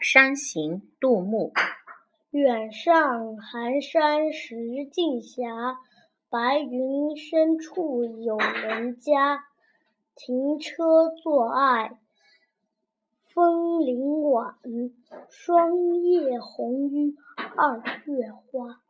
[0.00, 1.52] 山行杜牧。
[2.30, 5.44] 远上寒山石径斜
[6.30, 9.44] 白云深处有人家。
[10.14, 11.98] 停车坐爱
[13.24, 14.56] 枫林晚
[15.30, 17.16] 霜叶红于
[17.56, 18.82] 二月花。